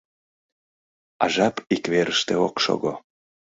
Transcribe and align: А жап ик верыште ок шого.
А 1.23 1.25
жап 1.33 1.55
ик 1.75 1.83
верыште 1.93 2.33
ок 2.47 2.55
шого. 2.63 2.93